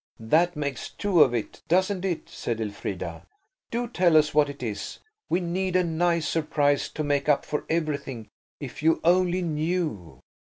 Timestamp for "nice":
5.83-6.27